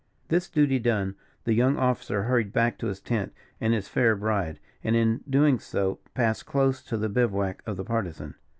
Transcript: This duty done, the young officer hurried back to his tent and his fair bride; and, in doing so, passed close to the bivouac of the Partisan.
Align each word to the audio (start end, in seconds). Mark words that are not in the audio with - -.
This 0.29 0.49
duty 0.49 0.79
done, 0.79 1.13
the 1.43 1.53
young 1.53 1.77
officer 1.77 2.23
hurried 2.23 2.51
back 2.51 2.79
to 2.79 2.87
his 2.87 2.99
tent 2.99 3.33
and 3.59 3.71
his 3.71 3.87
fair 3.87 4.15
bride; 4.15 4.59
and, 4.83 4.95
in 4.95 5.23
doing 5.29 5.59
so, 5.59 5.99
passed 6.15 6.47
close 6.47 6.81
to 6.85 6.97
the 6.97 7.07
bivouac 7.07 7.61
of 7.67 7.77
the 7.77 7.85
Partisan. 7.85 8.33